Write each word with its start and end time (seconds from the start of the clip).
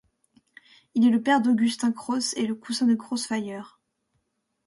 Il 0.95 1.05
est 1.05 1.11
le 1.11 1.21
père 1.21 1.43
d'Augustine 1.43 1.93
Cross 1.93 2.33
et 2.35 2.47
le 2.47 2.55
cousin 2.55 2.87
de 2.87 2.95
Crossfire. 2.95 3.79